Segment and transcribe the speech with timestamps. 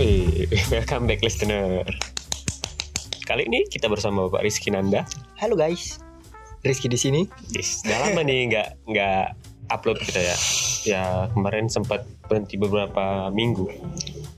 [0.00, 1.84] Hey, welcome back listener.
[3.28, 5.04] Kali ini kita bersama Bapak Rizky Nanda.
[5.36, 6.00] Halo guys,
[6.64, 7.28] Rizky di sini.
[7.52, 9.24] Yes, udah lama nih nggak nggak
[9.68, 10.36] upload kita ya.
[10.88, 11.02] Ya
[11.36, 13.68] kemarin sempat berhenti beberapa minggu.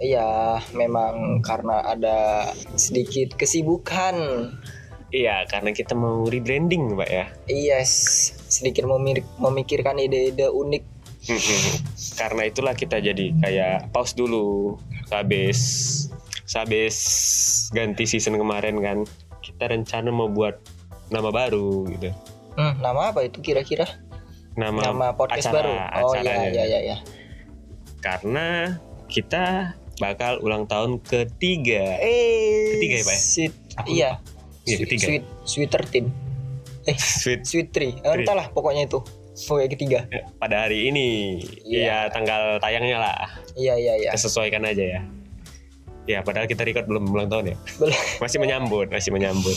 [0.03, 4.19] Iya, memang karena ada sedikit kesibukan.
[5.15, 7.31] Iya, karena kita mau rebranding, Pak ya.
[7.47, 10.91] Yes, sedikit memir- memikirkan ide-ide unik.
[12.19, 14.75] Karena itulah kita jadi kayak pause dulu.
[15.13, 15.61] Habis
[16.49, 16.97] habis
[17.71, 18.99] ganti season kemarin kan,
[19.41, 20.57] kita rencana mau buat
[21.09, 22.09] nama baru gitu.
[22.53, 23.85] Hmm, nama apa itu kira-kira?
[24.53, 25.73] Nama, Nama podcast acara- baru.
[26.05, 26.49] Oh iya acaranya.
[26.51, 26.97] iya iya iya.
[28.01, 31.97] Karena kita bakal ulang tahun ketiga.
[32.01, 33.21] Eh, Ketiga ya, Pak ya?
[33.21, 34.11] Sweet, Aku iya.
[34.63, 35.05] Iya, Sweet- ketiga.
[35.07, 36.05] Sweet Sweet 13.
[36.83, 37.89] Eh, Sweet Sweet 3.
[37.95, 38.25] Eh, Three.
[38.25, 39.01] entahlah pokoknya itu.
[39.33, 39.99] Pokoknya ketiga.
[40.37, 41.41] pada hari ini.
[41.63, 41.99] Iya, Iya.
[42.13, 43.19] tanggal tayangnya lah.
[43.55, 44.11] Iya iya iya.
[44.13, 45.01] Sesuaikan aja ya.
[46.03, 47.57] Ya, padahal kita record belum ulang tahun ya.
[47.79, 47.95] Belum.
[48.23, 49.55] Masih menyambut, masih menyambut.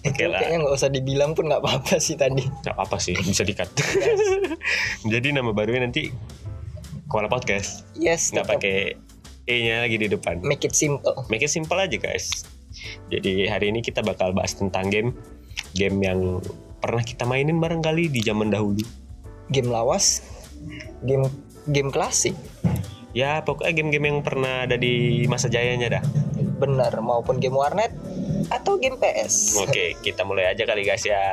[0.00, 0.40] Oke Itu lah.
[0.40, 2.44] kayaknya nggak usah dibilang pun nggak apa-apa sih tadi.
[2.62, 3.68] Gak apa-apa sih, bisa dikat.
[5.12, 6.08] Jadi nama barunya nanti
[7.06, 7.84] Koala Podcast.
[7.94, 8.76] Yes, Nggak tetap pakai
[9.44, 10.38] E-nya lagi di depan.
[10.40, 11.10] make it simple.
[11.26, 12.46] Make it simple aja guys.
[13.10, 15.10] Jadi hari ini kita bakal bahas tentang game
[15.74, 16.38] game yang
[16.80, 18.82] pernah kita mainin barangkali di zaman dahulu.
[19.52, 20.24] Game lawas,
[21.04, 21.28] game
[21.68, 22.34] game klasik.
[23.10, 26.04] Ya pokoknya game-game yang pernah ada di masa jayanya dah.
[26.60, 27.88] benar maupun game warnet
[28.52, 29.56] atau game PS.
[29.64, 31.32] Oke, kita mulai aja kali guys ya.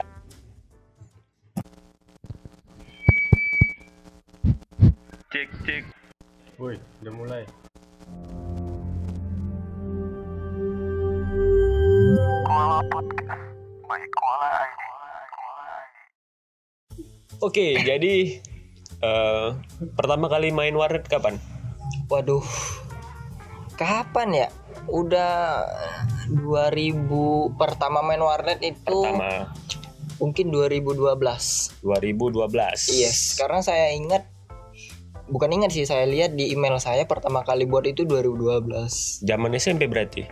[5.28, 5.84] Cek cek.
[6.58, 7.44] Woi, udah mulai.
[17.38, 18.42] Oke, jadi
[19.02, 19.48] eh,
[19.94, 21.38] pertama kali main warnet kapan?
[22.10, 22.44] Waduh.
[23.78, 24.48] Kapan ya?
[24.90, 25.64] Udah
[26.34, 29.54] 2000 pertama main warnet itu Pertama
[30.18, 31.14] mungkin 2012.
[31.86, 32.98] 2012.
[32.98, 34.26] Yes, karena saya ingat
[35.30, 39.24] bukan ingat sih saya lihat di email saya pertama kali buat itu 2012.
[39.26, 40.26] Zaman SMP berarti.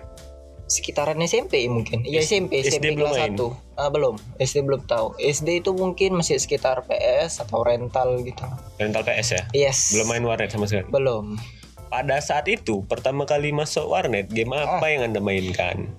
[0.66, 2.02] Sekitaran SMP mungkin.
[2.02, 3.34] Iya SMP, SD SMP belum kelas main?
[3.38, 3.78] 1.
[3.78, 4.16] Ah, belum.
[4.36, 5.14] SD belum tahu.
[5.16, 8.42] SD itu mungkin masih sekitar PS atau rental gitu.
[8.76, 9.44] Rental PS ya.
[9.54, 9.94] Yes.
[9.94, 10.90] Belum main warnet sama sekali.
[10.90, 11.38] Belum.
[11.86, 14.76] Pada saat itu pertama kali masuk warnet, game Ah.
[14.76, 15.94] apa yang anda mainkan?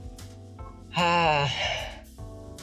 [0.90, 1.46] Hah,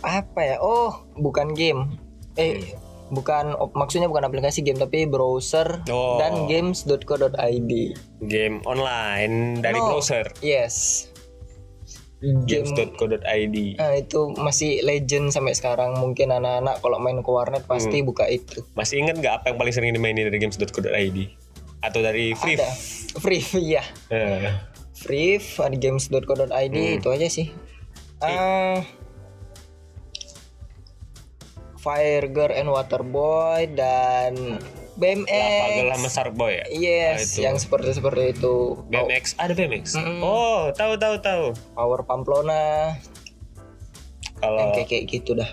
[0.02, 0.58] apa ya?
[0.60, 1.98] Oh, bukan game.
[2.34, 2.76] Eh,
[3.08, 6.18] bukan op- maksudnya bukan aplikasi game tapi browser Oh.
[6.18, 7.72] dan games.co.id.
[8.22, 9.88] Game online dari No.
[9.88, 10.28] browser.
[10.42, 11.08] Yes.
[12.24, 13.56] Game Games.co.id.
[13.76, 16.00] Nah, itu masih legend sampai sekarang.
[16.00, 18.08] Mungkin anak-anak kalau main ke warnet pasti Hmm.
[18.08, 18.64] buka itu.
[18.80, 21.18] Masih inget nggak apa yang paling sering dimainin dari games.co.id?
[21.84, 22.56] Atau dari Free?
[22.56, 22.72] Ada.
[23.20, 23.84] Free, ya.
[24.08, 24.56] Eh,
[24.96, 26.98] Free, ada games.co.id Hmm.
[27.04, 27.52] itu aja sih.
[28.24, 28.80] Ah,
[31.76, 35.30] Fire Girl and Water Boy dan BMX.
[35.30, 36.66] Lava Girl sama Boy ya?
[36.70, 37.46] Yes, itu.
[37.46, 38.78] yang seperti seperti itu.
[38.94, 39.98] BMX, ada BMX.
[39.98, 40.22] Mm-mm.
[40.22, 41.46] Oh, tahu tahu tahu.
[41.74, 42.94] Power Pamplona,
[44.38, 45.50] Kalau yang kayak kayak gitu dah.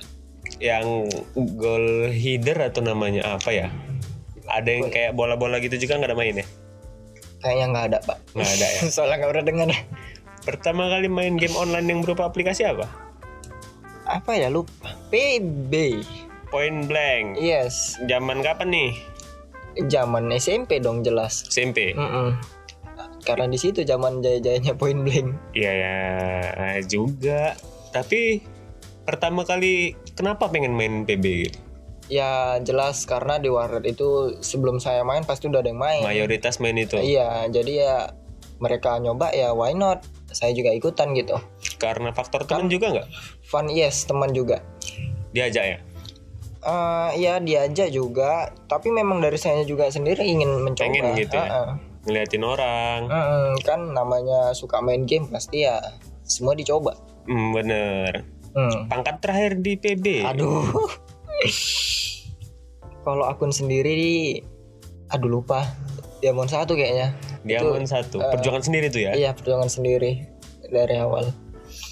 [0.61, 1.09] yang
[1.57, 3.69] goal header atau namanya apa ya?
[4.51, 6.47] Ada yang kayak bola-bola gitu juga nggak ada main ya?
[7.41, 8.19] Kayaknya nggak ada pak.
[8.37, 8.81] Nggak ada ya.
[8.95, 9.69] Soalnya nggak pernah dengar.
[10.45, 12.89] Pertama kali main game online yang berupa aplikasi apa?
[14.05, 14.93] Apa ya lupa?
[15.09, 15.73] PB.
[16.51, 17.39] Point blank.
[17.39, 18.91] Yes, Zaman kapan nih?
[19.91, 21.47] Zaman SMP dong jelas.
[21.47, 21.95] SMP.
[21.95, 22.35] Mm-mm.
[23.21, 25.53] Karena di situ zaman jaya-jayanya Point Blank.
[25.53, 25.93] Iya ya
[26.89, 27.53] juga.
[27.93, 28.41] Tapi
[29.05, 31.59] pertama kali kenapa pengen main PB gitu?
[32.11, 36.03] Ya jelas karena di warnet itu sebelum saya main pasti udah ada yang main.
[36.03, 36.99] Mayoritas main itu.
[36.99, 37.97] Iya, jadi ya
[38.59, 40.03] mereka nyoba ya why not?
[40.31, 41.39] Saya juga ikutan gitu.
[41.79, 43.09] Karena faktor teman juga nggak?
[43.47, 44.59] Fun yes, teman juga.
[45.31, 45.79] Diajak ya?
[46.61, 50.85] Eh ya diajak juga, tapi memang dari saya juga sendiri ingin mencoba.
[50.85, 51.49] Pengen gitu ya?
[51.49, 51.73] Ha-ha.
[52.05, 53.01] Ngeliatin orang.
[53.09, 55.81] Mm-mm, kan namanya suka main game pasti ya
[56.25, 56.97] semua dicoba.
[57.25, 58.25] Hmm, bener.
[58.53, 58.89] Hmm.
[58.93, 60.25] Pangkat terakhir di PB.
[60.25, 60.65] Aduh.
[63.05, 64.41] Kalau akun sendiri
[65.09, 65.65] aduh lupa.
[66.21, 67.17] Diamond satu kayaknya.
[67.49, 68.21] Diamond satu.
[68.21, 69.17] Perjuangan sendiri tuh ya?
[69.17, 70.21] Iya, perjuangan sendiri
[70.69, 71.33] dari awal.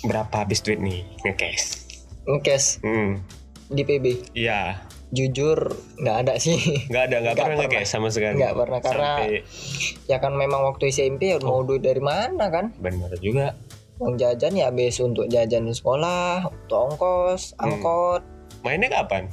[0.05, 1.88] Berapa habis duit nih ngekes?
[2.29, 3.25] Ngekes Hmm.
[3.69, 4.06] Di PB.
[4.32, 4.82] Iya.
[5.09, 5.56] Jujur
[5.97, 6.61] nggak ada sih.
[6.87, 7.69] Nggak ada, nggak pernah pernah.
[7.70, 8.37] ngekes sama sekali.
[8.37, 9.44] Nggak pernah, karena- Sampai-
[10.05, 12.76] ya kan memang waktu SMP ya mau duit dari mana kan?
[12.76, 13.56] bener juga.
[13.99, 17.73] Uang jajan ya habis untuk jajan di sekolah, untuk ongkos, Hmm.
[17.73, 18.23] angkot,
[18.61, 19.26] Mainnya kapan?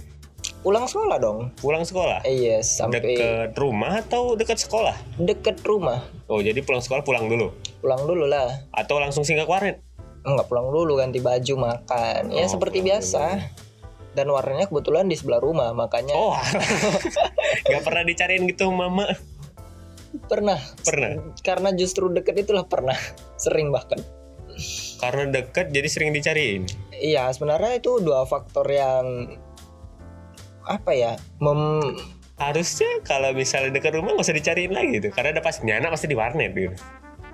[0.61, 1.53] pulang sekolah dong.
[1.55, 2.23] Pulang sekolah?
[2.23, 4.97] Eh yes, sampai Deket rumah atau deket sekolah?
[5.17, 6.01] deket rumah.
[6.25, 7.53] Oh jadi pulang sekolah pulang dulu?
[7.77, 9.77] pulang dulu lah Atau langsung singgah warnet?
[10.23, 13.23] nggak pulang dulu ganti baju makan ya Oh, seperti pulang biasa
[14.15, 16.33] dan warnanya kebetulan di sebelah rumah makanya Oh,
[17.67, 19.05] nggak pernah dicariin gitu mama.
[20.25, 21.35] pernah Pernah.
[21.41, 22.95] karena justru deket itulah pernah
[23.37, 23.99] sering bahkan
[24.95, 26.63] Karena deket jadi sering dicariin.
[26.89, 29.35] iya sebenarnya itu dua faktor yang
[30.63, 31.83] apa ya mem
[32.35, 35.07] Harusnya kalau misalnya dekat rumah nggak usah dicariin lagi gitu.
[35.09, 36.75] Karena udah pasti anak pasti di warnet gitu.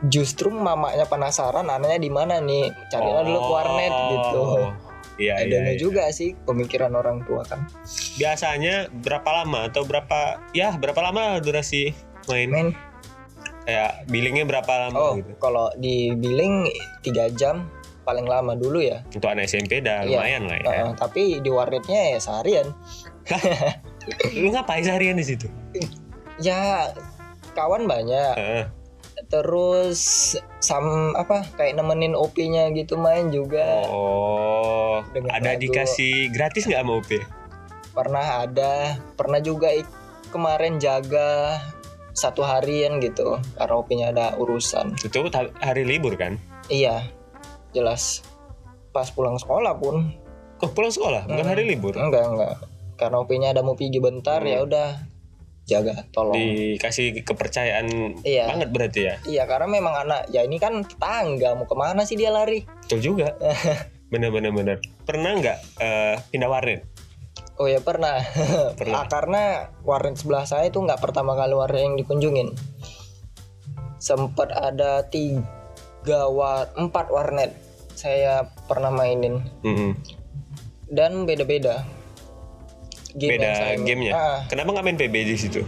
[0.04, 4.70] justru mamanya penasaran anaknya di mana nih carilah dulu ke warnet gitu Oh,
[5.22, 5.80] Iya, iya, adanya iya.
[5.80, 7.62] juga sih pemikiran orang tua kan
[8.18, 11.94] Biasanya berapa lama atau berapa ya berapa lama durasi
[12.26, 12.50] main?
[12.50, 12.68] men
[13.62, 15.38] Kayak billingnya berapa lama oh gitu?
[15.38, 16.66] kalau di billing
[17.00, 17.70] tiga jam
[18.02, 20.18] paling lama dulu ya Untuk anak SMP udah Iya.
[20.18, 20.66] lumayan lah ya.
[20.66, 22.74] Heeh, tapi di warnetnya ya seharian
[24.34, 25.46] Lu ngapain seharian di situ?
[26.42, 26.90] ya
[27.54, 28.66] kawan banyak Heeh.
[29.30, 35.62] terus sam apa kayak nemenin OP-nya gitu main juga Oh, Dengan ada lagu.
[35.64, 37.12] dikasih gratis nggak sama UP?
[37.92, 38.74] pernah ada
[39.14, 39.90] pernah juga ik-
[40.30, 41.60] kemarin jaga
[42.14, 45.28] satu harian gitu karena OP-nya ada urusan Itu
[45.58, 46.40] hari libur kan?
[46.68, 47.04] iya
[47.72, 48.24] jelas
[48.90, 50.16] pas pulang sekolah pun
[50.62, 51.52] Oh, pulang sekolah, bukan Hmm.
[51.52, 51.92] hari libur.
[51.92, 52.56] enggak enggak
[52.96, 54.48] karena OP-nya ada mau pergi bentar Hmm.
[54.48, 54.90] ya udah
[55.72, 57.88] jaga tolong Dikasih kepercayaan
[58.28, 58.52] Iya.
[58.52, 59.16] banget berarti ya.
[59.24, 63.00] iya karena memang anak ya ini kan tetangga mau ke mana sih dia lari Betul
[63.00, 63.32] juga.
[64.12, 64.78] Bener-bener bener.
[65.08, 66.84] Pernah nggak eh, pindah warnet?
[67.56, 68.20] Oh ya pernah.
[68.80, 69.00] Pernah.
[69.00, 69.42] Ah, karena
[69.82, 72.52] warnet sebelah saya itu nggak pertama kali warnet yang dikunjungin.
[73.96, 77.54] Sempat ada tiga war, empat warnet
[77.94, 79.94] saya pernah mainin Mm-mm.
[80.90, 81.86] dan beda-beda.
[83.14, 84.12] Game Beda gamenya.
[84.12, 85.62] Ah, Kenapa nggak main PB di situ?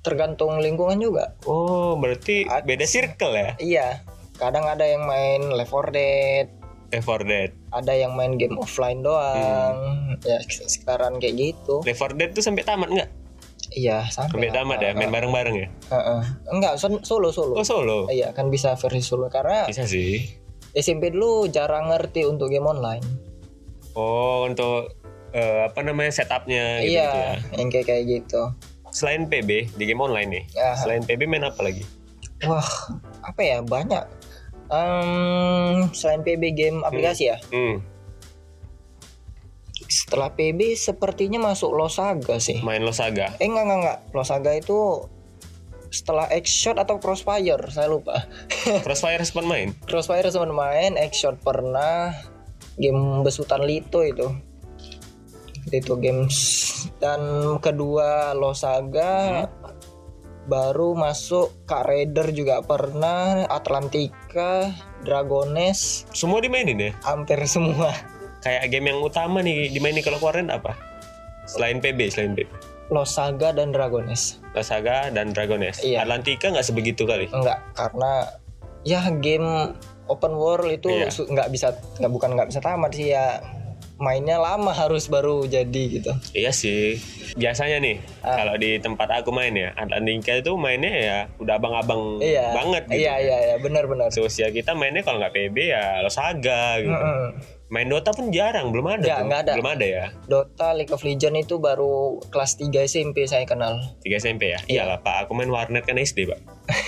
[0.00, 1.34] tergantung lingkungan juga.
[1.42, 3.50] Oh, berarti Ad- beda circle ya?
[3.58, 3.88] Iya.
[4.36, 6.46] Kadang ada yang main Left 4 Dead,
[6.88, 7.50] Left 4 Dead.
[7.72, 9.74] ada yang main game offline doang.
[10.22, 11.82] Ya sekarang kayak gitu.
[11.82, 13.10] Left 4 Dead tuh sampai tamat nggak?
[13.74, 14.46] Iya sampai.
[14.46, 15.68] Sampai tamat ya, main bareng-bareng ya?
[15.90, 16.22] Heeh.
[16.48, 17.58] Enggak, son- solo solo.
[17.58, 18.06] Oh solo?
[18.06, 20.22] Iya kan bisa versi solo karena Bisa sih.
[20.70, 23.02] SMP dulu jarang ngerti untuk game online.
[23.96, 24.95] Oh, untuk
[25.36, 27.60] eh, apa namanya setupnya gitu, iya, ya?
[27.60, 28.42] yang kayak kayak gitu.
[28.88, 30.72] Selain PB di game online nih, Ya.
[30.74, 31.84] selain PB main apa lagi?
[32.42, 32.64] Wah,
[33.20, 34.04] apa ya banyak.
[34.66, 37.38] Em, selain PB game aplikasi ya.
[37.48, 37.84] Hmm,
[39.86, 42.58] Setelah PB sepertinya masuk Losaga sih.
[42.60, 43.38] main Losaga.
[43.38, 43.98] Eh enggak enggak enggak.
[44.10, 45.06] Losaga itu
[45.88, 48.26] setelah X-Shot atau Crossfire, saya lupa.
[48.84, 49.70] Crossfire sempat main.
[49.86, 52.10] Crossfire sempat main, X-Shot pernah.
[52.76, 54.26] Game besutan Lito itu.
[55.66, 56.36] Lito Games
[57.02, 57.20] dan
[57.58, 59.46] kedua Losaga
[60.46, 64.70] baru masuk Kak Raider juga pernah Atlantika
[65.02, 66.92] Dragones Semua dimainin ya?
[67.02, 67.90] hampir semua
[68.40, 70.78] Kayak game yang utama nih dimainin kalau keluarin apa?
[71.50, 72.46] Selain PB, selain PB.
[72.94, 75.82] Losaga dan Dragones Losaga dan Dragones.
[75.82, 76.06] Iya.
[76.06, 77.26] Atlantika nggak sebegitu kali.
[77.34, 78.30] enggak karena
[78.86, 79.74] ya game
[80.06, 81.10] open world itu Iya.
[81.10, 83.42] nggak bisa nggak bukan nggak bisa tamat sih ya
[83.96, 87.00] mainnya lama harus baru jadi gitu Iya sih.
[87.34, 88.36] Biasanya nih, Ah.
[88.36, 92.96] kalau di tempat aku main ya, Atlantika itu mainnya ya udah abang-abang iya banget gitu.
[92.98, 96.92] iya iya iya benar-benar Seusia kita mainnya kalau nggak PB ya Losaga gitu.
[96.92, 97.28] Mm-mm.
[97.66, 99.02] Main Dota pun jarang, belum ada.
[99.02, 99.52] Ya, nggak ada.
[99.58, 100.04] Belum ada ya.
[100.24, 104.60] Dota League of Legends itu baru kelas 3 SMP saya kenal 3 SMP ya?
[104.64, 104.86] Iya.
[104.86, 106.38] Iyalah Pak, aku main warnet kan SD Pak.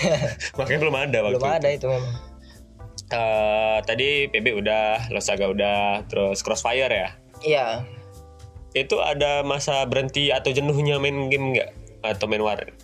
[0.56, 1.58] Makanya belum ada waktu belum itu.
[1.58, 2.14] ada itu memang
[3.08, 7.10] Eh, tadi PB udah, Losaga udah, terus Crossfire ya.
[7.40, 7.66] iya
[8.76, 11.70] Itu ada masa berhenti atau jenuhnya main game nggak?
[12.04, 12.76] Atau main warnet?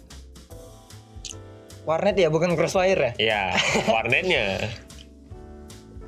[1.84, 3.42] warnet ya bukan crossfire ya Iya,
[3.92, 4.72] warnetnya.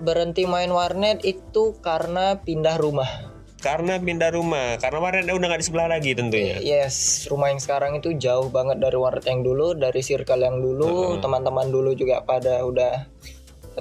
[0.00, 5.66] berhenti main warnet itu karena pindah rumah Karena pindah rumah, karena warnetnya udah nggak di
[5.66, 6.61] sebelah lagi tentunya.
[6.61, 11.18] Yes, rumah yang sekarang itu jauh banget dari warnet yang dulu, dari circle yang dulu,
[11.18, 13.08] teman-teman dulu juga pada udah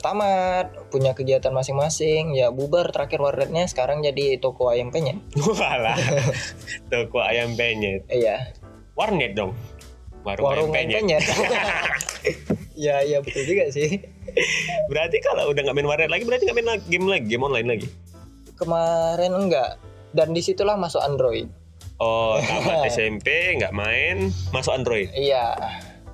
[0.02, 5.20] tamat, punya kegiatan masing-masing, ya bubar terakhir warnetnya sekarang jadi toko ayam penyet.
[5.60, 5.96] Walah,
[6.92, 8.04] toko ayam penyet.
[8.12, 8.56] Iya,
[8.96, 9.52] Warnet dong.
[10.25, 11.22] Warung, warung ayam penyet.
[11.22, 11.24] penyet.
[12.88, 14.02] ya, iya betul juga sih.
[14.92, 17.70] berarti kalau udah nggak main warnet lagi, berarti nggak main lagi- game lagi, game online
[17.70, 17.88] lagi.
[18.56, 19.78] Kemarin enggak,
[20.16, 21.48] dan di situlah masuk Android.
[21.96, 25.08] Oh, tamat SMP nggak main, masuk Android.
[25.16, 25.56] Iya,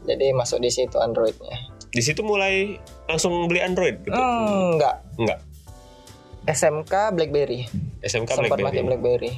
[0.05, 1.70] jadi masuk di situ Androidnya.
[1.91, 4.15] Di situ mulai langsung beli Android gitu.
[4.15, 5.39] Hmm, enggak, Enggak.
[6.47, 7.67] SMK BlackBerry.
[8.01, 8.87] SMK Sempat pakai BlackBerry.
[8.87, 9.31] BlackBerry.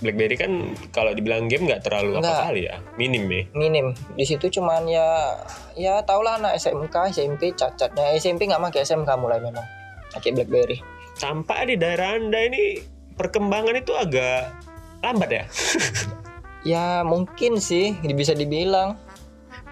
[0.00, 0.52] BlackBerry kan
[0.96, 2.40] kalau dibilang game nggak terlalu apa Nggak.
[2.48, 3.44] kali ya, minim ya.
[3.52, 5.36] minim di situ cuman ya
[5.76, 9.64] ya tau lah anak SMK SMP cacatnya SMP nggak pakai SMK mulai memang
[10.08, 10.80] pakai BlackBerry
[11.20, 12.80] Tampak di daerah anda ini
[13.12, 14.48] perkembangan itu agak
[15.04, 15.44] lambat ya,
[16.72, 18.96] ya mungkin sih bisa dibilang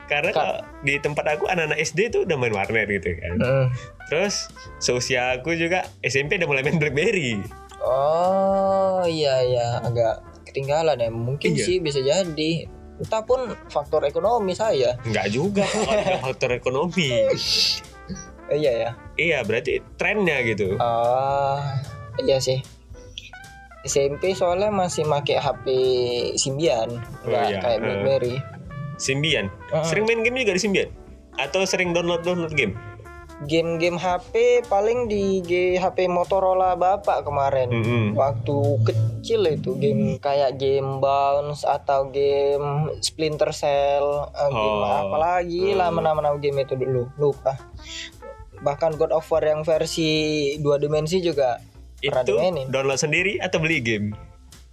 [0.09, 3.37] karena Ka- di tempat aku anak-anak SD tuh udah main warnet gitu kan.
[3.37, 3.67] Mm.
[4.09, 4.49] Terus
[4.79, 7.45] seusia aku juga SMP udah mulai main BlackBerry.
[7.79, 11.63] oh iya iya agak ketinggalan ya mungkin Iya.
[11.63, 12.67] sih bisa jadi
[12.99, 13.39] entah pun
[13.69, 15.63] faktor ekonomi saya Enggak juga
[16.25, 17.31] faktor ekonomi.
[18.49, 20.75] Iya ya Iya, berarti trennya gitu.
[20.79, 21.79] Ah,
[22.19, 22.59] iya sih.
[23.81, 25.67] SMP soalnya masih pakai HP
[26.35, 28.39] Symbian, nggak iya, kayak eh.
[28.99, 29.01] BlackBerry.
[29.01, 29.47] Symbian.
[29.71, 29.85] Heeh.
[29.87, 30.91] Sering main game juga di Symbian?
[31.35, 32.75] Atau sering download-download game?
[33.41, 34.35] Game-game HP
[34.67, 37.71] paling di G- HP Motorola bapak kemarin.
[37.71, 38.07] Mm-mm.
[38.13, 45.07] Waktu kecil itu game kayak game Bounce atau game Splinter Cell, eh, game Oh.
[45.07, 46.03] apa lagi lah Hmm.
[46.03, 47.55] nama-nama game itu dulu lupa.
[48.59, 50.11] Bahkan God of War yang versi
[50.59, 51.63] dua dimensi juga
[51.99, 54.19] Itu download sendiri atau beli game?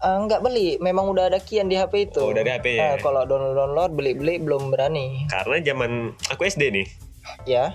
[0.06, 2.22] Eh, nggak beli, memang udah ada kian di HP itu.
[2.22, 2.94] Oh, udah ada HP ya?
[2.94, 5.26] Eh, kalau download download beli beli belum berani.
[5.26, 5.92] Karena zaman
[6.30, 6.86] aku SD nih,
[7.44, 7.74] Ya,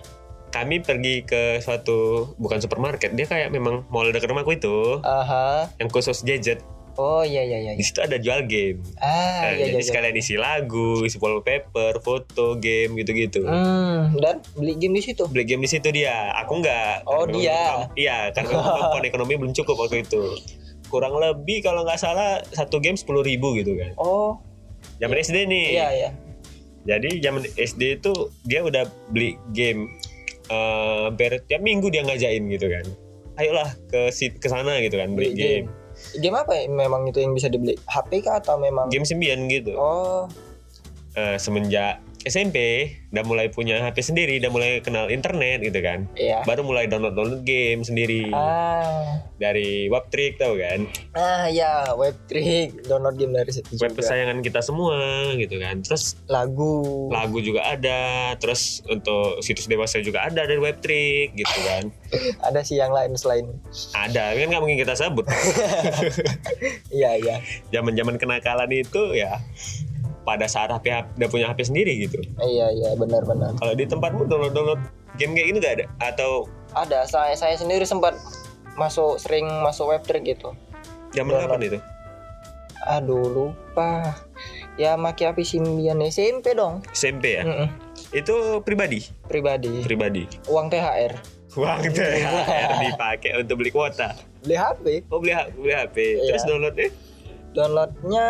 [0.48, 5.74] kami pergi ke suatu bukan supermarket, dia kayak memang mall dekat rumahku itu, aha.
[5.76, 6.62] yang khusus gadget.
[6.94, 7.72] Oh iya iya iya.
[7.72, 8.82] Di situ ada jual game.
[9.00, 9.78] Ah Nah, iya jadi iya.
[9.78, 9.88] iya.
[9.88, 13.40] sekalian isi lagu, isi wallpaper, foto, game gitu-gitu.
[13.40, 15.24] Hmm, dan beli game di situ.
[15.24, 16.28] Beli game di situ dia.
[16.36, 17.06] Aku enggak.
[17.06, 17.56] Oh, dia.
[17.56, 20.22] memang- Iya, karena kemampuan ekonomi belum cukup waktu itu.
[20.90, 23.94] Kurang lebih kalau nggak salah satu game sepuluh ribu gitu kan.
[23.96, 24.36] Oh,
[24.98, 25.66] Zaman SD nih.
[25.78, 26.10] iya iya.
[26.84, 28.12] Jadi zaman SD itu
[28.44, 29.86] dia udah beli game
[30.50, 32.84] eh hampir tiap minggu dia ngajain gitu kan.
[33.38, 35.66] Ayolah ke ke sana gitu kan beli, Beli game.
[36.18, 37.76] Game apa ya memang itu yang bisa dibeli?
[37.86, 38.88] HP kah atau memang?
[38.90, 39.76] Game sembian gitu.
[39.76, 40.26] Oh,
[41.10, 42.56] Eh, semenjak SMP
[43.10, 46.04] udah mulai punya HP sendiri, udah mulai kenal internet gitu kan.
[46.14, 46.44] iya.
[46.44, 50.84] Baru mulai download-download game sendiri Ah, dari Webtrick tau kan.
[51.12, 54.04] ah ya web trick download game dari situ Web juga.
[54.04, 55.00] kesayangan kita semua
[55.34, 55.80] gitu kan.
[55.80, 57.08] Terus Lagu.
[57.08, 58.00] lagu juga ada,
[58.36, 61.88] terus untuk situs dewasa juga ada dari Webtrick gitu kan.
[62.42, 63.46] Ada sih yang lain selain.
[63.92, 65.22] Ada, kan nggak mungkin kita sebut.
[66.90, 67.36] Iya iya.
[67.70, 69.38] Zaman-zaman kenakalan itu ya
[70.22, 70.86] pada saat HP
[71.16, 72.20] udah punya HP sendiri gitu.
[72.38, 73.56] Iya iya benar benar.
[73.56, 74.80] Kalau di tempatmu download-download
[75.16, 75.86] game kayak gini gak ada?
[76.02, 78.14] Atau Ada saya saya sendiri sempat
[78.74, 80.54] masuk sering masuk web trick gitu.
[81.10, 81.50] zaman Download.
[81.50, 81.78] kapan itu?
[82.86, 84.14] Aduh lupa.
[84.76, 86.80] Ya make HP Symbian SMP dong.
[86.90, 87.44] SMP ya?
[87.44, 87.68] Mm-mm.
[88.10, 89.82] Itu pribadi, Pribadi.
[89.82, 90.24] pribadi.
[90.46, 91.12] Uang THR.
[91.52, 94.14] Uang THR dipakai untuk beli kuota.
[94.40, 94.84] Beli HP.
[95.10, 96.22] Oh beli, beli HP, Iya.
[96.32, 96.88] terus downloadnya?
[97.50, 98.28] Downloadnya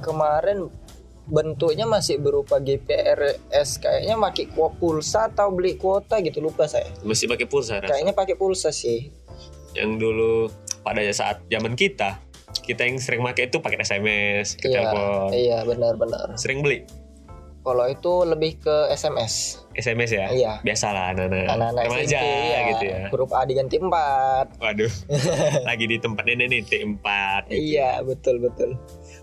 [0.00, 0.68] kemarin
[1.24, 6.88] bentuknya masih berupa GPRS kayaknya pakai kuota pulsa atau beli kuota gitu lupa saya.
[7.00, 7.92] Mesti pakai pulsa rasa.
[7.96, 9.08] Kayaknya pakai pulsa sih.
[9.72, 10.32] Yang dulu
[10.84, 12.20] pada saat zaman kita,
[12.60, 15.28] kita yang sering pakai itu pakai SMS, ke Iya, telepon.
[15.32, 16.36] iya benar-benar.
[16.36, 16.84] Sering beli
[17.64, 19.64] Kalau itu lebih ke SMS.
[19.72, 20.28] SMS ya?
[20.28, 20.52] Iya.
[20.60, 22.60] Biasalah anak-anak, Anak-anak remaja SMP ya.
[22.68, 22.98] gitu ya.
[23.08, 24.60] Huruf A diganti 4.
[24.60, 24.92] Waduh,
[25.68, 27.06] lagi di tempat nenek nih T4.
[27.48, 27.56] gitu.
[27.56, 28.76] Iya, betul betul.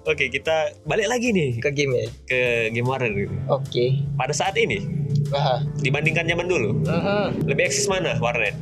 [0.04, 2.08] Oke, kita balik lagi nih Ke game ya.
[2.26, 2.40] ke
[2.72, 3.14] game warner.
[3.14, 3.36] gitu.
[3.48, 4.02] Oke.
[4.18, 4.82] Pada saat ini,
[5.30, 7.46] Nah, dibandingkan zaman dulu, mhm.
[7.46, 8.58] lebih eksis mana warnet?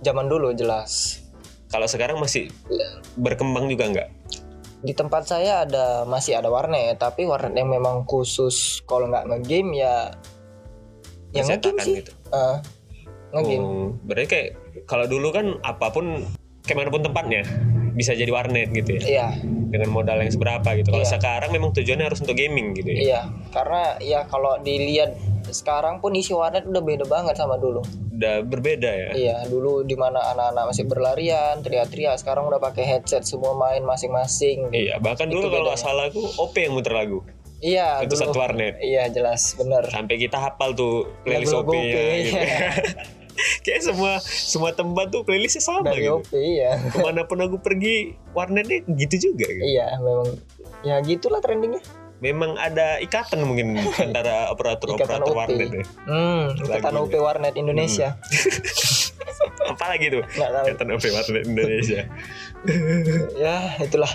[0.00, 1.20] zaman dulu jelas.
[1.68, 2.48] Kalau sekarang masih
[3.14, 4.08] berkembang juga nggak?
[4.80, 9.76] Di tempat saya ada masih ada warnet, tapi warnet yang memang khusus kalau nggak ngegame
[9.76, 10.08] ya
[11.36, 11.94] yang ngegame sih.
[12.00, 12.12] gitu.
[12.32, 12.64] Ah,
[13.36, 13.60] ngegame.
[13.60, 14.48] Oh, berarti kayak
[14.88, 16.24] kalau dulu kan apa pun
[16.64, 17.44] ke mana pun tempatnya
[17.92, 19.26] bisa jadi warnet gitu ya Iya,
[19.68, 20.90] dengan modal yang seberapa gitu.
[20.90, 21.12] Kalau Iya.
[21.12, 22.98] sekarang memang tujuannya harus untuk gaming gitu ya.
[22.98, 23.20] iya.
[23.48, 25.14] Karena ya kalau dilihat
[25.46, 27.82] sekarang pun isi warnet udah beda banget sama dulu.
[28.12, 29.10] Udah berbeda ya.
[29.12, 34.70] Iya, dulu di mana anak-anak masih berlarian, teriak-teriak, sekarang udah pakai headset semua main masing-masing.
[34.70, 35.88] Iya, bahkan dulu kalau nggak bedanya.
[35.88, 37.18] salah aku OP yang muter lagu.
[37.60, 38.20] Iya, Itu dulu.
[38.22, 38.74] satu warnet.
[38.78, 39.84] Iya, jelas, bener.
[39.86, 42.00] Sampai kita hafal tuh playlist OP-nya OP, gitu.
[42.30, 42.56] iya.
[43.64, 46.20] Kayak semua semua tempat tuh playlistnya sama Dari gitu.
[46.20, 46.78] OP, iya.
[46.92, 49.64] Ke mana pun aku pergi warnetnya gitu juga gitu.
[49.64, 50.38] iya, memang
[50.86, 51.82] ya gitulah trendingnya.
[52.20, 55.84] Memang ada ikatan mungkin antara operator-operator warnet ya.
[56.04, 56.94] Hmm, ikatan.
[57.00, 58.20] OP warnet Indonesia.
[59.64, 62.04] Apalagi tuh ikatan OP warnet Indonesia.
[63.40, 64.12] ya, itulah.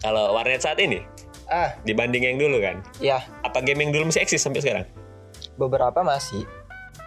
[0.00, 1.00] Kalau warnet saat ini
[1.50, 4.86] Ah, dibanding yang dulu kan, ya, apa game yang dulu masih eksis sampai sekarang?
[5.58, 6.46] beberapa masih.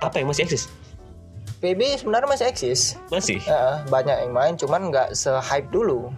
[0.04, 0.68] Apa yang masih eksis?
[1.58, 2.82] PB sebenarnya masih eksis.
[3.08, 3.40] Masih.
[3.40, 6.12] Ya, banyak yang main, cuman nggak se-hype dulu.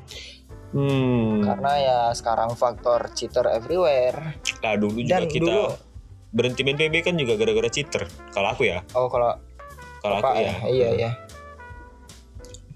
[0.75, 1.39] Hmm.
[1.39, 5.72] karena ya sekarang faktor cheater everywhere Nah dulu juga dan kita dulu
[6.36, 8.04] berhenti main PB kan juga gara-gara cheater.
[8.36, 9.39] Kalau aku ya, oh kalau
[10.04, 10.54] kalau aku Bapak ya.
[10.68, 11.12] iya iya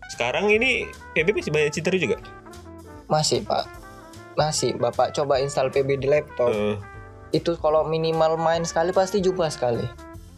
[0.08, 2.18] Sekarang ini PB masih banyak cheater juga.
[3.06, 3.66] masih pak
[4.36, 6.78] masih bapak coba install PB di laptop Eh,
[7.32, 9.84] itu kalau minimal main sekali pasti jumpa sekali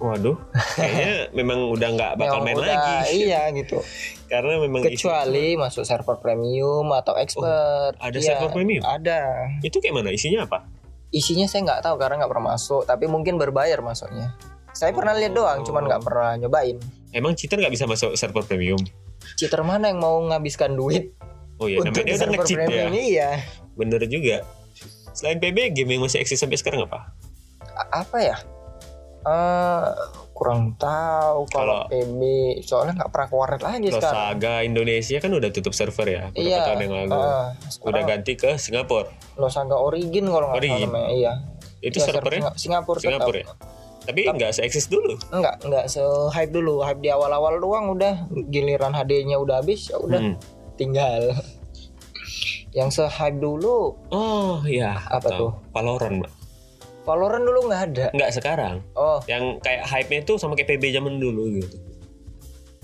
[0.01, 0.33] waduh,
[0.73, 3.21] kayaknya memang udah nggak bakal Memang main udah, lagi.
[3.21, 3.77] iya gitu
[4.25, 8.81] Karena memang kecuali masuk server premium atau expert ada Iya, server premium?
[8.81, 10.65] ada itu kayak mana isinya apa?
[11.11, 14.31] isinya saya nggak tahu karena nggak pernah masuk tapi mungkin berbayar masuknya
[14.71, 16.79] saya pernah lihat doang cuman nggak pernah nyobain
[17.11, 18.79] Emang cheater nggak bisa masuk server premium?
[19.35, 21.13] cheater mana yang mau ngabiskan duit
[21.55, 22.85] Oh iya, untuk namanya dia udah server nge-cheat ya.
[22.89, 23.29] iya
[23.71, 24.41] Bener juga.
[25.11, 27.13] Selain PB, game yang masih eksis sampai sekarang apa?
[27.69, 28.35] A- apa ya
[29.21, 29.85] Eh
[30.31, 32.21] kurang tahu kalau Kalau- PB
[32.61, 36.23] soalnya nggak pernah ke warnet lagi Kalau sekarang Saga Indonesia kan udah tutup server ya
[36.27, 37.13] beberapa iya tahun yang lalu.
[37.13, 37.47] eh,
[37.83, 39.05] udah ganti ke Singapura.
[39.35, 41.33] Losaga Origin kalau nggak salah namanya iya
[41.79, 43.47] Itu Iya, servernya Singa- Singapura, Singapura ya.
[44.01, 45.13] Tapi nggak se-eksis dulu.
[45.29, 46.81] Enggak, enggak se-hype dulu.
[46.81, 50.35] Hype di awal-awal doang udah giliran HD-nya udah habis ya udah Hmm.
[50.73, 51.37] tinggal.
[52.71, 54.97] Yang se-hype dulu Oh iya.
[55.05, 55.51] Apa tuh?
[55.69, 56.31] Valorant, Mbak.
[57.01, 58.05] Valorant dulu nggak ada.
[58.11, 58.75] Nggak sekarang.
[58.93, 61.77] Oh, Yang kayak hype-nya itu sama kayak PB zaman dulu gitu.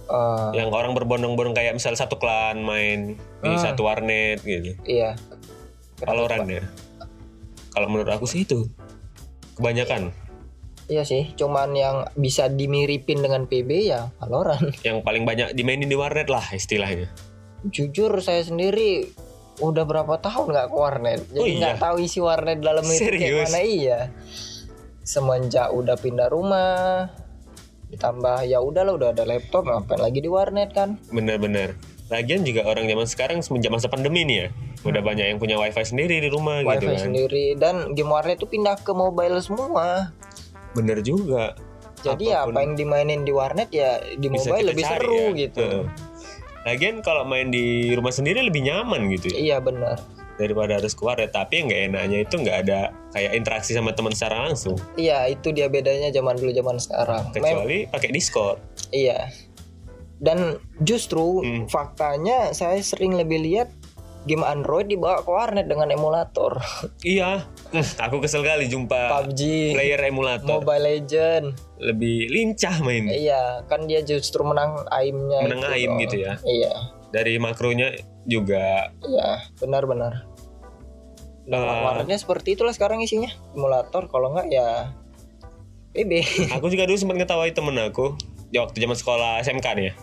[0.08, 3.60] eh, Yang orang berbondong-bondong kayak misal satu klan main di Ah.
[3.62, 4.74] satu warnet gitu.
[4.84, 5.14] iya.
[6.00, 6.64] Valorant ya.
[7.70, 8.66] Kalau menurut aku sih itu
[9.54, 10.10] kebanyakan
[10.88, 14.72] Iya sih, cuman yang bisa dimiripin dengan PB ya Valorant.
[14.82, 17.12] yang paling banyak dimainin di warnet lah istilahnya.
[17.66, 19.12] Jujur saya sendiri
[19.60, 21.82] udah berapa tahun nggak ke warnet, jadi Oh, nggak iya?
[21.82, 24.00] tahu isi warnet dalam itu kayak mana iya.
[25.02, 27.08] Semenjak udah pindah rumah,
[27.88, 31.00] ditambah ya udahlah udah ada laptop ngapain lagi di warnet kan?
[31.08, 31.74] Bener-bener.
[32.08, 34.48] Lagian juga orang zaman sekarang semenjak masa pandemi nih ya,
[34.84, 37.00] udah banyak yang punya wifi sendiri di rumah wifi gitu kan.
[37.02, 40.12] sendiri dan game warnet itu pindah ke mobile semua
[40.72, 41.56] Bener juga.
[41.98, 45.20] jadi ya Apa pun apa yang dimainin di warnet ya di mobile lebih cari seru
[45.26, 45.40] ya.
[45.42, 45.84] gitu Heeh.
[46.68, 49.96] Lagian kalau main di rumah sendiri lebih nyaman gitu ya, iya benar
[50.36, 51.32] daripada harus ke warnet.
[51.32, 52.80] Tapi yang nggak enaknya itu nggak ada
[53.16, 57.40] kayak interaksi sama teman secara langsung, iya itu dia bedanya zaman dulu zaman sekarang Mem-
[57.40, 58.60] kecuali pakai Discord.
[58.92, 59.32] iya
[60.18, 61.70] dan justru Hmm.
[61.70, 63.70] faktanya saya sering lebih lihat
[64.28, 66.60] game Android dibawa ke warnet dengan emulator.
[67.08, 67.48] Iya,
[67.98, 70.60] aku kesel kali jumpa PUBG player emulator.
[70.60, 71.46] Mobile Legend.
[71.80, 73.08] Lebih lincah main.
[73.08, 76.00] Iya kan dia justru menang aimnya menang itu aim loh.
[76.04, 76.34] gitu ya.
[76.44, 76.74] iya.
[77.10, 77.96] Dari makronya
[78.28, 78.92] juga.
[79.02, 80.28] Iya benar-benar
[81.48, 81.80] Nah, Eh.
[81.88, 83.32] warnetnya seperti itulah sekarang isinya.
[83.56, 84.92] Emulator kalau nggak ya
[85.96, 86.12] PB
[86.60, 89.94] Aku juga dulu sempat ngetawain temen aku di waktu zaman sekolah SMK nih ya.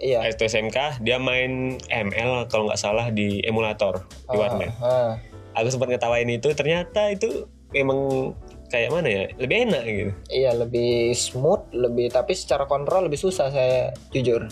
[0.00, 4.72] Iya Itu SMK dia main ML kalau nggak salah di emulator di warnet.
[4.80, 5.20] Ah,
[5.54, 7.44] Aku sempat ngetawain itu ternyata itu
[7.76, 8.32] emang
[8.70, 10.12] kayak mana ya lebih enak gitu.
[10.30, 14.46] iya lebih smooth lebih tapi secara kontrol lebih susah saya jujur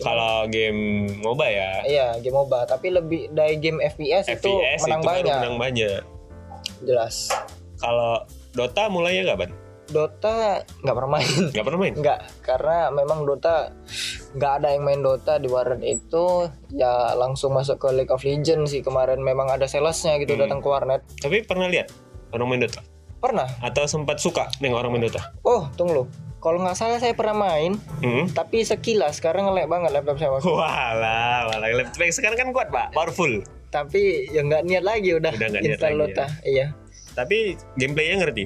[0.00, 5.00] Kalau game MOBA ya iya game MOBA tapi lebih dari game FPS, itu FPS menang
[5.00, 6.00] itu baru banyak menang banyak.
[6.80, 7.28] jelas
[7.76, 8.24] Kalau
[8.56, 9.52] Dota mulainya kapan?
[9.88, 11.94] Dota nggak pernah main Gak pernah main?
[11.94, 13.72] nggak karena memang Dota
[14.30, 16.26] nggak ada yang main Dota di warnet itu
[16.70, 20.44] ya langsung masuk ke League of Legends sih kemarin memang ada salesnya gitu Hmm.
[20.44, 21.88] datang ke warnet Tapi pernah lihat
[22.30, 22.84] orang main Dota?
[23.18, 25.32] pernah Atau sempat suka dengan orang main Dota?
[25.42, 26.04] oh tunggu lo
[26.38, 28.30] kalau nggak salah saya pernah main Hmm?
[28.30, 30.44] tapi sekilas sekarang ngelek banget laptop saya Mas.
[30.44, 31.66] Walah, walah.
[31.74, 33.42] Laptop sekarang kan kuat pak, powerful.
[33.68, 36.66] tapi ya nggak niat lagi udah, Udah nggak niat install lagi Dota iya
[37.10, 37.38] Tapi
[37.74, 38.44] gameplaynya ngerti.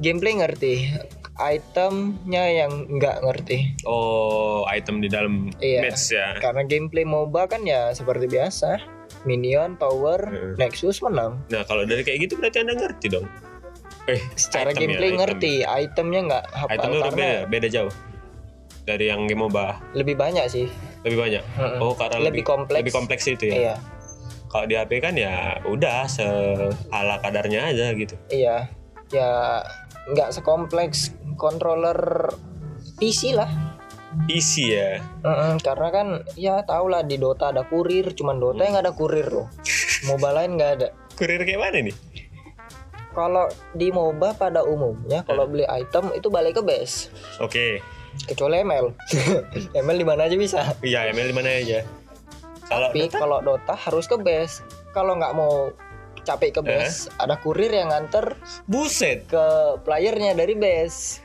[0.00, 0.74] Gameplay ngerti
[1.38, 5.80] itemnya yang nggak ngerti Oh, item di dalam Iya.
[5.82, 6.36] match ya.
[6.38, 8.76] karena gameplay MOBA kan ya seperti biasa
[9.22, 10.52] minion tower Heeh.
[10.56, 13.24] nexus menang Nah, kalau dari kayak gitu berarti anda ngerti dong.
[14.06, 15.18] Eh, secara item ya, gameplay item.
[15.18, 17.92] ngerti itemnya nggak hafal Itemnya karena beda, beda jauh
[18.82, 19.66] dari yang game MOBA.
[19.94, 20.66] lebih banyak sih
[21.00, 21.44] Lebih banyak.
[21.54, 21.78] Heeh.
[21.80, 22.76] Oh, karena Lebih kompleks.
[22.76, 23.54] Lebih kompleks itu ya.
[23.56, 23.74] iya
[24.46, 28.12] Kalau di HP kan ya udah sehala kadarnya aja gitu.
[28.28, 28.68] iya
[29.08, 29.62] ya
[30.14, 32.30] nggak sekompleks controller
[32.98, 33.50] PC lah.
[34.26, 34.98] Isi ya.
[35.22, 38.94] Heeh, karena kan ya tau lah di Dota ada kurir cuman Dota yang nggak ada
[38.94, 39.46] kurir loh.
[40.10, 40.88] MOBA lain nggak ada.
[41.14, 41.96] Kurir kayak mana nih?
[43.10, 47.10] kalau di MOBA pada umumnya kalau beli item itu balik ke base.
[47.42, 47.82] Oke.
[48.26, 48.90] kecuali ML
[49.86, 50.74] ML di mana aja bisa.
[50.82, 51.86] Iya, ML di mana aja.
[52.66, 54.62] Kalau tapi kalau Dota harus ke base.
[54.90, 55.70] Kalau nggak mau
[56.22, 59.24] capek ke base ada kurir yang nganter buset.
[59.26, 59.44] ke
[59.80, 61.20] playernya dari base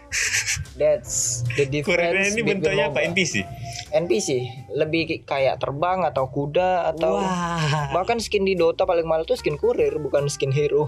[0.73, 3.03] that's the difference Kurirnya ini bentuknya apa.
[3.03, 3.43] NPC?
[3.91, 4.29] NPC
[4.71, 7.91] lebih kayak terbang atau kuda atau Wah.
[7.91, 10.87] bahkan skin di Dota paling mahal tuh skin kurir bukan skin hero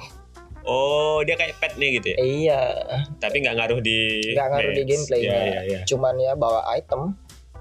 [0.63, 2.17] Oh, dia kayak pet nih gitu ya.
[2.19, 2.61] iya
[3.17, 5.79] Tapi nggak ngaruh di nggak ngaruh di gameplay Iya, iya, iya.
[5.85, 7.15] cuman ya bawa item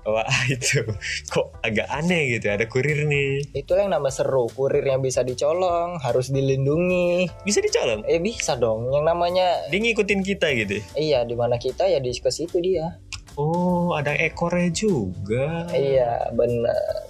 [0.06, 0.86] Wah, itu
[1.26, 2.46] kok agak aneh gitu.
[2.48, 3.42] Ada kurir nih.
[3.52, 8.02] itulah yang nama seru kurir yang bisa dicolong harus dilindungi Bisa dicolong.
[8.04, 10.78] eh bisa dong yang namanya Dia ngikutin kita gitu.
[10.94, 12.96] iya di mana kita ya di ke situ dia
[13.34, 15.68] Oh, ada ekornya juga.
[15.68, 17.04] iya benar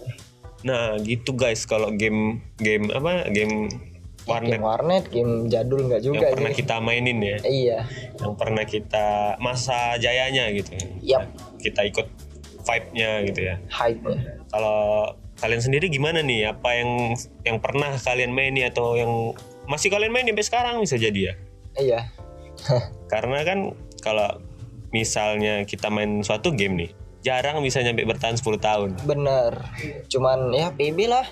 [0.63, 3.29] Nah, gitu guys kalau game game apa?
[3.29, 3.71] Game
[4.27, 7.39] warnet game warnet game jadul nggak yang juga pernah sih kita mainin ya.
[7.45, 7.79] iya
[8.17, 9.07] Yang pernah kita
[9.39, 10.75] masa jayanya gitu.
[11.01, 12.11] yap Kita ikut
[12.67, 13.55] vibe-nya gitu ya.
[13.71, 14.03] hype
[14.51, 16.51] Kalau kalian sendiri gimana nih?
[16.51, 19.33] Apa yang yang pernah kalian maini atau yang
[19.65, 21.35] masih kalian main sampai sekarang bisa jadi ya?
[21.77, 22.01] iya
[23.13, 23.59] Karena kan
[24.01, 24.43] kalau
[24.91, 28.91] misalnya kita main suatu game nih, jarang bisa nyampe bertahan 10 tahun.
[29.03, 29.53] bener
[30.09, 31.27] cuman ya PB lah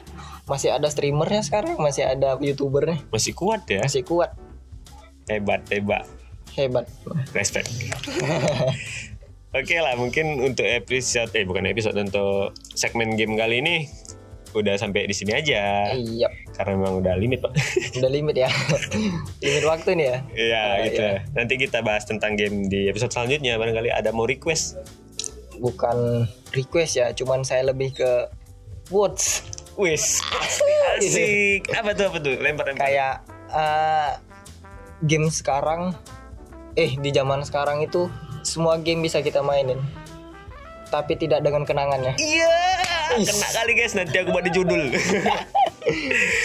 [0.44, 3.80] masih ada streamernya sekarang masih ada youtubernya Masih kuat ya?
[3.80, 4.34] masih kuat
[5.24, 6.04] Hebat, hebat.
[6.52, 6.84] hebat
[7.32, 7.70] Respect.
[9.54, 13.86] Oke lah, mungkin untuk episode eh bukan episode untuk segmen game kali ini
[14.50, 15.90] udah sampai di sini aja.
[15.90, 17.54] iya Karena memang udah limit, Pak.
[17.98, 18.50] udah limit ya
[19.42, 21.00] limit waktu nih ya Iya, Ah, gitu.
[21.00, 21.14] iya.
[21.32, 23.54] Nanti kita bahas tentang game di episode selanjutnya.
[23.54, 24.78] Barangkali ada mau request.
[25.54, 28.10] bukan request ya cuman saya lebih ke
[28.84, 30.18] votes Wis,
[30.98, 31.70] asik.
[31.78, 32.34] Apa tuh apa tuh?
[32.36, 32.78] Lempar lempar.
[32.80, 34.10] kayak eh,
[35.00, 35.94] game sekarang
[36.74, 38.10] eh di zaman sekarang itu
[38.44, 39.80] semua game bisa kita mainin
[40.92, 42.14] tapi tidak dengan kenangannya
[43.14, 43.92] Iya, kena kali guys.
[43.94, 44.82] Nanti aku buat di judul.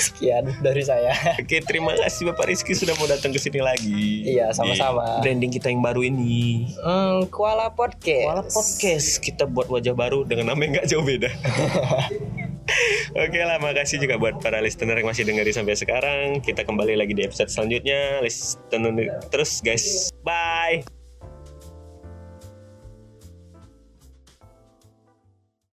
[0.03, 4.27] sekian dari saya Oke, terima kasih Bapak Rizky sudah mau datang ke sini lagi.
[4.35, 5.23] Iya, sama-sama.
[5.23, 6.67] Di branding kita yang baru ini.
[6.75, 11.31] hmm, Kuala Podcast Kuala Podcast kita buat wajah baru dengan nama yang nggak jauh beda.
[13.25, 16.43] Oke lah, makasih juga buat para listener yang masih dengerin sampai sekarang.
[16.43, 18.21] Kita kembali lagi di episode selanjutnya.
[18.21, 18.85] Listen
[19.31, 20.11] terus guys.
[20.21, 20.98] Bye.